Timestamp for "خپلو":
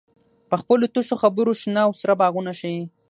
0.61-0.85